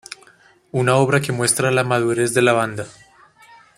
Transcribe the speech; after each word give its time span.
Una 0.71 0.95
obra 0.95 1.21
que 1.21 1.31
muestra 1.31 1.69
la 1.69 1.83
madurez 1.83 2.33
de 2.33 2.41
la 2.41 2.53
banda. 2.53 2.87